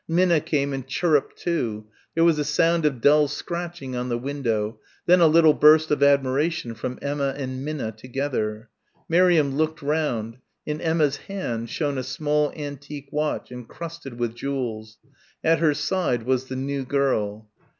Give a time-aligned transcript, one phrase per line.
[0.07, 4.79] Minna came and chirruped too there was a sound of dull scratching on the window
[5.05, 8.69] then a little burst of admiration from Emma and Minna together.
[9.07, 14.97] Miriam looked round in Emma's hand shone a small antique watch encrusted with jewels;
[15.43, 17.47] at her side was the new girl.